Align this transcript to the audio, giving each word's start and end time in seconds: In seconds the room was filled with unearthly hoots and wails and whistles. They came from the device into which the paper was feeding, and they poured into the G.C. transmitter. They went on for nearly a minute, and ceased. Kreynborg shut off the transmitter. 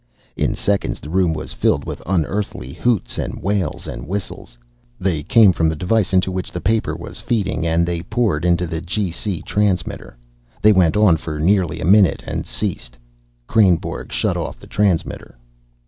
In 0.35 0.55
seconds 0.55 0.99
the 0.99 1.11
room 1.11 1.31
was 1.31 1.53
filled 1.53 1.85
with 1.85 2.01
unearthly 2.07 2.73
hoots 2.73 3.19
and 3.19 3.39
wails 3.39 3.85
and 3.85 4.07
whistles. 4.07 4.57
They 4.99 5.21
came 5.21 5.53
from 5.53 5.69
the 5.69 5.75
device 5.75 6.11
into 6.11 6.31
which 6.31 6.51
the 6.51 6.59
paper 6.59 6.95
was 6.95 7.21
feeding, 7.21 7.67
and 7.67 7.85
they 7.85 8.01
poured 8.01 8.43
into 8.43 8.65
the 8.65 8.81
G.C. 8.81 9.43
transmitter. 9.43 10.17
They 10.59 10.71
went 10.73 10.97
on 10.97 11.17
for 11.17 11.39
nearly 11.39 11.79
a 11.79 11.85
minute, 11.85 12.23
and 12.25 12.47
ceased. 12.47 12.97
Kreynborg 13.47 14.11
shut 14.11 14.37
off 14.37 14.59
the 14.59 14.65
transmitter. 14.65 15.37